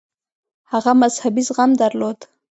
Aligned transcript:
هغه 0.71 0.91
مذهبي 1.03 1.41
زغم 1.47 1.71
درلود. 1.81 2.19